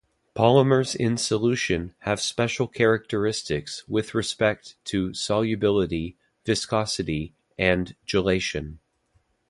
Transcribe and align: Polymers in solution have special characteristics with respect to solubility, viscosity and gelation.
Polymers 0.35 0.95
in 0.95 1.15
solution 1.15 1.93
have 1.99 2.19
special 2.19 2.67
characteristics 2.67 3.87
with 3.87 4.15
respect 4.15 4.73
to 4.85 5.13
solubility, 5.13 6.17
viscosity 6.43 7.35
and 7.55 7.95
gelation. 8.07 8.79